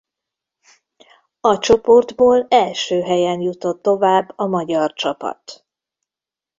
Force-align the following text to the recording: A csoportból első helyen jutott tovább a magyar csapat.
A 1.41 1.59
csoportból 1.59 2.45
első 2.49 3.01
helyen 3.01 3.41
jutott 3.41 3.81
tovább 3.81 4.31
a 4.35 4.45
magyar 4.45 4.93
csapat. 4.93 5.65